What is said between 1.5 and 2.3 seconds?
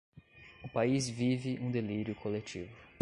um delírio